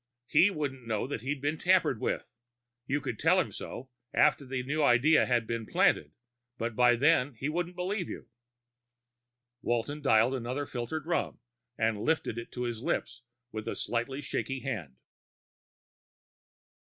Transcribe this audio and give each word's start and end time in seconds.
He 0.25 0.49
wouldn't 0.49 0.87
know 0.87 1.07
he'd 1.07 1.43
been 1.43 1.59
tampered 1.59 1.99
with; 2.01 2.25
you 2.87 2.99
could 3.01 3.19
tell 3.19 3.39
him 3.39 3.51
so, 3.51 3.91
after 4.15 4.43
the 4.47 4.63
new 4.63 4.81
idea 4.81 5.27
had 5.27 5.45
been 5.45 5.67
planted, 5.67 6.11
and 6.59 6.75
by 6.75 6.95
then 6.95 7.35
he 7.35 7.49
wouldn't 7.49 7.75
believe 7.75 8.09
you. 8.09 8.27
Walton 9.61 10.01
dialed 10.01 10.33
another 10.33 10.65
filtered 10.65 11.05
rum, 11.05 11.39
and 11.77 12.01
lifted 12.01 12.39
it 12.39 12.51
to 12.53 12.63
his 12.63 12.81
lips 12.81 13.21
with 13.51 13.67
a 13.67 13.75
slightly 13.75 14.21
shaky 14.23 14.61
hand. 14.61 14.95